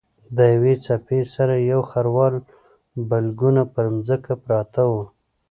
[0.35, 2.33] له یوې څپې سره یو خروار
[3.09, 5.03] بلګونه پر ځمکه پراته وو.